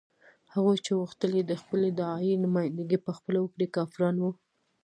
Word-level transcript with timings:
هغوی 0.53 0.77
چې 0.85 0.91
غوښتل 0.99 1.31
یې 1.37 1.43
د 1.47 1.53
خپلې 1.61 1.89
داعیې 2.01 2.41
نمايندګي 2.43 2.97
په 3.05 3.11
خپله 3.17 3.39
وکړي 3.41 3.67
کافران 3.75 4.15
وو. 4.19 4.31